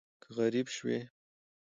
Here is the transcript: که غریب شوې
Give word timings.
که 0.23 0.27
غریب 0.37 0.67
شوې 0.75 0.99